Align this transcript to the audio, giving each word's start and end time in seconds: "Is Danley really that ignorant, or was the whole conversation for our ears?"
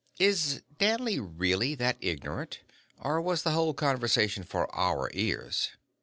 "Is 0.17 0.63
Danley 0.79 1.19
really 1.19 1.75
that 1.75 1.95
ignorant, 2.01 2.61
or 2.97 3.21
was 3.21 3.43
the 3.43 3.51
whole 3.51 3.75
conversation 3.75 4.41
for 4.43 4.67
our 4.73 5.11
ears?" 5.13 5.73